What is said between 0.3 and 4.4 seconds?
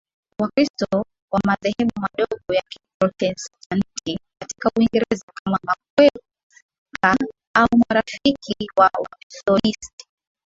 Wakristo wa madhehebu madogo ya Kiprotestanti